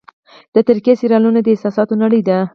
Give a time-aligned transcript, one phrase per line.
[0.55, 2.37] د ترکیې سریالونه د احساسونو نړۍ ده.